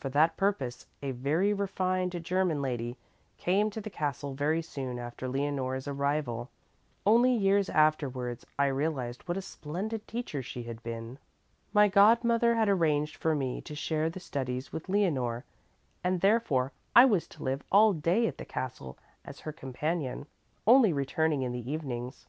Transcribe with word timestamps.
For 0.00 0.08
that 0.08 0.38
purpose 0.38 0.86
a 1.02 1.10
very 1.10 1.52
refined 1.52 2.24
German 2.24 2.62
lady 2.62 2.96
came 3.36 3.68
to 3.68 3.80
the 3.82 3.90
castle 3.90 4.32
very 4.32 4.62
soon 4.62 4.98
after 4.98 5.28
Leonore's 5.28 5.86
arrival. 5.86 6.48
Only 7.04 7.34
years 7.34 7.68
afterwards 7.68 8.46
I 8.58 8.68
realized 8.68 9.28
what 9.28 9.36
a 9.36 9.42
splendid 9.42 10.08
teacher 10.08 10.42
she 10.42 10.62
had 10.62 10.82
been. 10.82 11.18
"My 11.74 11.88
godmother 11.88 12.54
had 12.54 12.70
arranged 12.70 13.16
for 13.16 13.34
me 13.34 13.60
to 13.60 13.74
share 13.74 14.08
the 14.08 14.18
studies 14.18 14.72
with 14.72 14.88
Leonore, 14.88 15.44
and 16.02 16.22
therefore 16.22 16.72
I 16.94 17.04
was 17.04 17.26
to 17.26 17.42
live 17.42 17.62
all 17.70 17.92
day 17.92 18.26
at 18.26 18.38
the 18.38 18.46
castle 18.46 18.96
as 19.26 19.40
her 19.40 19.52
companion, 19.52 20.24
only 20.66 20.94
returning 20.94 21.42
in 21.42 21.52
the 21.52 21.70
evenings. 21.70 22.26